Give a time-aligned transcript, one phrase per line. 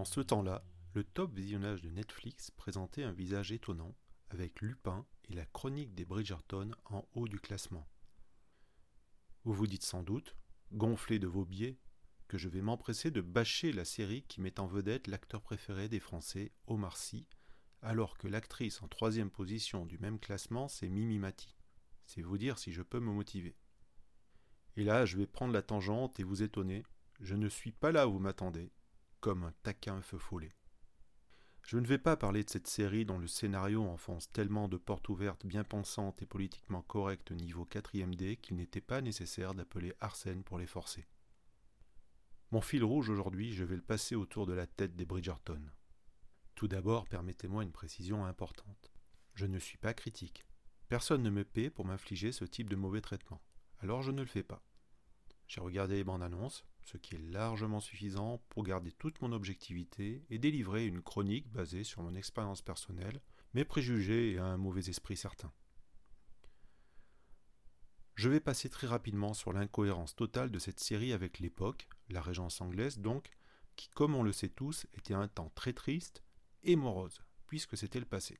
[0.00, 0.64] En ce temps-là,
[0.94, 3.94] le top visionnage de Netflix présentait un visage étonnant,
[4.30, 7.86] avec Lupin et la chronique des Bridgerton en haut du classement.
[9.44, 10.34] Vous vous dites sans doute,
[10.72, 11.78] gonflé de vos biais,
[12.28, 16.00] que je vais m'empresser de bâcher la série qui met en vedette l'acteur préféré des
[16.00, 17.26] Français, Omar Sy,
[17.82, 21.58] alors que l'actrice en troisième position du même classement, c'est Mimi Mati.
[22.06, 23.54] C'est vous dire si je peux me motiver.
[24.78, 26.84] Et là, je vais prendre la tangente et vous étonner,
[27.20, 28.72] je ne suis pas là où vous m'attendez,
[29.20, 30.54] comme un taquin feu follet.
[31.62, 35.08] Je ne vais pas parler de cette série dont le scénario enfonce tellement de portes
[35.08, 40.42] ouvertes bien pensantes et politiquement correctes niveau 4ème D qu'il n'était pas nécessaire d'appeler Arsène
[40.42, 41.06] pour les forcer.
[42.50, 45.62] Mon fil rouge aujourd'hui, je vais le passer autour de la tête des Bridgerton.
[46.56, 48.90] Tout d'abord, permettez-moi une précision importante.
[49.34, 50.44] Je ne suis pas critique.
[50.88, 53.40] Personne ne me paie pour m'infliger ce type de mauvais traitement.
[53.78, 54.64] Alors je ne le fais pas.
[55.46, 60.24] J'ai regardé les bandes annonces, ce qui est largement suffisant pour garder toute mon objectivité
[60.30, 63.20] et délivrer une chronique basée sur mon expérience personnelle,
[63.54, 65.52] mes préjugés et un mauvais esprit certain.
[68.14, 72.60] Je vais passer très rapidement sur l'incohérence totale de cette série avec l'époque, la régence
[72.60, 73.30] anglaise donc,
[73.76, 76.22] qui, comme on le sait tous, était un temps très triste
[76.62, 78.38] et morose, puisque c'était le passé.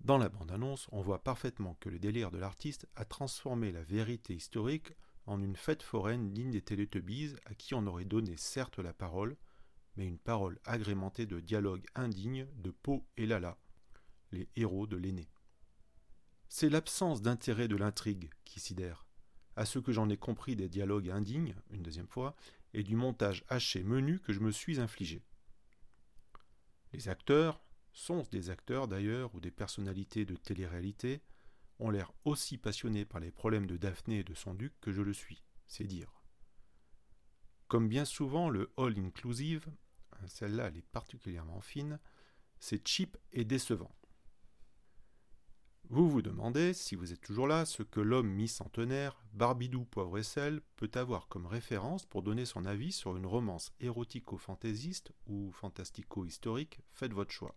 [0.00, 4.34] Dans la bande-annonce, on voit parfaitement que le délire de l'artiste a transformé la vérité
[4.34, 4.92] historique
[5.30, 9.36] en une fête foraine digne des Télétubbies à qui on aurait donné certes la parole,
[9.96, 13.56] mais une parole agrémentée de dialogues indignes de Po et Lala,
[14.32, 15.30] les héros de l'aîné.
[16.48, 19.06] C'est l'absence d'intérêt de l'intrigue qui sidère.
[19.54, 22.34] À ce que j'en ai compris des dialogues indignes, une deuxième fois,
[22.74, 25.22] et du montage haché menu que je me suis infligé.
[26.92, 31.22] Les acteurs, sont des acteurs d'ailleurs ou des personnalités de télé-réalité,
[31.80, 35.02] ont l'air aussi passionnés par les problèmes de Daphné et de son duc que je
[35.02, 36.22] le suis, c'est dire.
[37.68, 39.66] Comme bien souvent le all inclusive,
[40.26, 41.98] celle-là elle est particulièrement fine,
[42.58, 43.94] c'est cheap et décevant.
[45.88, 50.22] Vous vous demandez, si vous êtes toujours là, ce que l'homme mi-centenaire, Barbidou poivre et
[50.22, 56.80] sel, peut avoir comme référence pour donner son avis sur une romance érotico-fantaisiste ou fantastico-historique,
[56.90, 57.56] faites votre choix.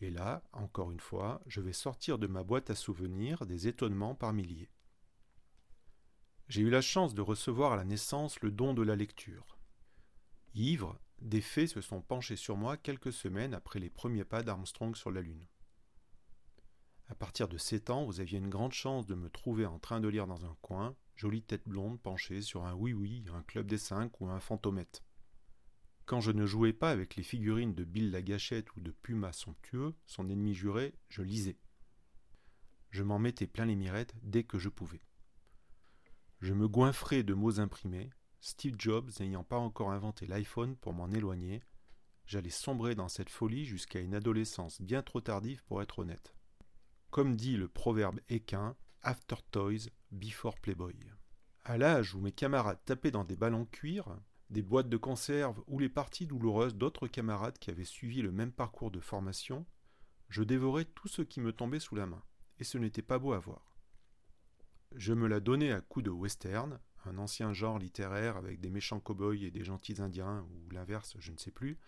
[0.00, 4.14] Et là, encore une fois, je vais sortir de ma boîte à souvenirs des étonnements
[4.14, 4.70] par milliers.
[6.48, 9.58] J'ai eu la chance de recevoir à la naissance le don de la lecture.
[10.54, 14.94] Ivre, des faits se sont penchés sur moi quelques semaines après les premiers pas d'Armstrong
[14.94, 15.46] sur la Lune.
[17.08, 20.00] À partir de sept ans, vous aviez une grande chance de me trouver en train
[20.00, 23.78] de lire dans un coin, jolie tête blonde penchée sur un oui-oui, un club des
[23.78, 25.02] cinq ou un fantomètre.
[26.08, 29.30] Quand je ne jouais pas avec les figurines de Bill la Gâchette ou de Puma
[29.34, 31.58] somptueux, son ennemi juré, je lisais.
[32.88, 35.02] Je m'en mettais plein les mirettes dès que je pouvais.
[36.40, 38.08] Je me goinfrais de mots imprimés,
[38.40, 41.62] Steve Jobs n'ayant pas encore inventé l'iPhone pour m'en éloigner,
[42.24, 46.32] j'allais sombrer dans cette folie jusqu'à une adolescence bien trop tardive pour être honnête.
[47.10, 50.96] Comme dit le proverbe équin, After Toys, before Playboy.
[51.64, 54.18] À l'âge où mes camarades tapaient dans des ballons cuir,
[54.50, 58.52] des boîtes de conserve ou les parties douloureuses d'autres camarades qui avaient suivi le même
[58.52, 59.66] parcours de formation,
[60.28, 62.22] je dévorais tout ce qui me tombait sous la main,
[62.58, 63.78] et ce n'était pas beau à voir.
[64.94, 69.00] Je me la donnais à coups de western, un ancien genre littéraire avec des méchants
[69.00, 71.78] cow-boys et des gentils indiens, ou l'inverse, je ne sais plus,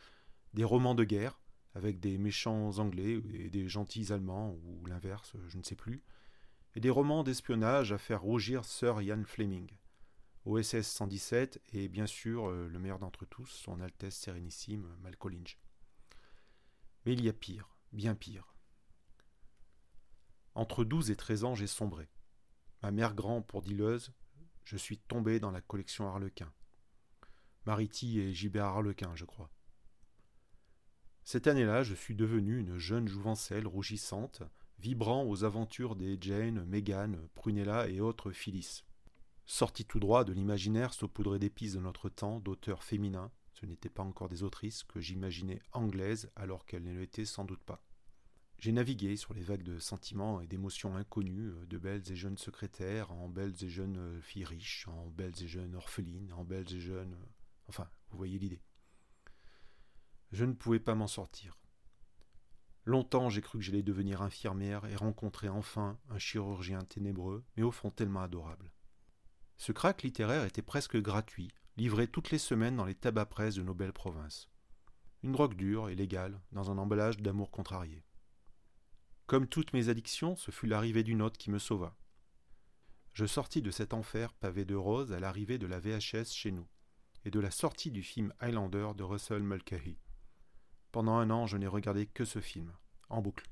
[0.55, 1.41] des romans de guerre,
[1.75, 6.03] avec des méchants anglais et des gentils allemands, ou l'inverse, je ne sais plus,
[6.75, 9.69] et des romans d'espionnage à faire rougir Sir Ian Fleming.
[10.47, 15.45] OSS 117 et bien sûr euh, le meilleur d'entre tous, son Altesse Sérénissime Malcolm.
[17.05, 18.55] Mais il y a pire, bien pire.
[20.55, 22.09] Entre 12 et 13 ans, j'ai sombré.
[22.83, 24.13] Ma mère grand pour dileuse,
[24.65, 26.53] je suis tombé dans la collection Harlequin.
[27.67, 29.51] Mariti et Gilbert Harlequin, je crois.
[31.25, 34.43] Cette année-là, je suis devenu une jeune jouvencelle rougissante,
[34.79, 38.85] vibrant aux aventures des Jane, Meghan, Prunella et autres Phyllis.
[39.53, 44.05] Sorti tout droit de l'imaginaire saupoudré d'épices de notre temps d'auteurs féminins, ce n'étaient pas
[44.05, 47.83] encore des autrices que j'imaginais anglaises alors qu'elles ne l'étaient sans doute pas.
[48.61, 53.11] J'ai navigué sur les vagues de sentiments et d'émotions inconnues, de belles et jeunes secrétaires,
[53.11, 57.19] en belles et jeunes filles riches, en belles et jeunes orphelines, en belles et jeunes.
[57.67, 58.63] Enfin, vous voyez l'idée.
[60.31, 61.59] Je ne pouvais pas m'en sortir.
[62.85, 67.73] Longtemps j'ai cru que j'allais devenir infirmière et rencontrer enfin un chirurgien ténébreux, mais au
[67.73, 68.71] fond tellement adorable.
[69.61, 73.63] Ce crack littéraire était presque gratuit, livré toutes les semaines dans les tabacs presses de
[73.63, 74.49] nos belles provinces.
[75.23, 78.03] Une drogue dure et légale, dans un emballage d'amour contrarié.
[79.27, 81.95] Comme toutes mes addictions, ce fut l'arrivée d'une autre qui me sauva.
[83.13, 86.67] Je sortis de cet enfer pavé de roses à l'arrivée de la VHS chez nous.
[87.27, 89.99] et de la sortie du film Highlander de Russell Mulcahy.
[90.91, 92.73] Pendant un an, je n'ai regardé que ce film,
[93.11, 93.51] en boucle.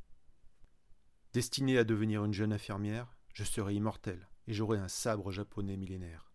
[1.35, 6.33] Destinée à devenir une jeune infirmière, je serai immortel et j'aurai un sabre japonais millénaire.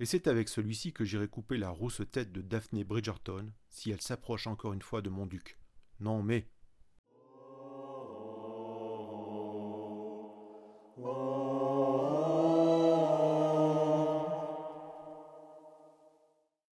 [0.00, 4.00] Et c'est avec celui-ci que j'irai couper la rousse tête de Daphne Bridgerton si elle
[4.00, 5.58] s'approche encore une fois de mon duc.
[5.98, 6.48] Non mais.